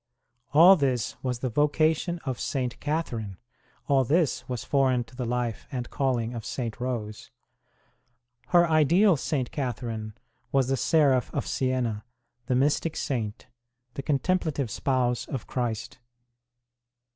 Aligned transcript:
All 0.51 0.75
this 0.75 1.15
was 1.21 1.41
the 1.41 1.51
vocation 1.51 2.17
of 2.25 2.39
St. 2.39 2.79
Catherine; 2.79 3.37
all 3.87 4.03
this 4.03 4.49
was 4.49 4.63
foreign 4.63 5.03
to 5.03 5.15
the 5.15 5.27
life 5.27 5.67
and 5.71 5.91
calling 5.91 6.33
of 6.33 6.43
St. 6.43 6.79
Rose. 6.79 7.29
Her 8.47 8.67
ideal 8.67 9.15
St. 9.15 9.51
Catherine 9.51 10.15
was 10.51 10.69
the 10.69 10.75
seraph 10.75 11.31
of 11.35 11.45
Siena, 11.45 12.03
the 12.47 12.55
mystic 12.55 12.95
saint, 12.95 13.45
the 13.93 14.01
contemplative 14.01 14.71
spouse 14.71 15.27
of 15.27 15.45
Christ. 15.45 15.99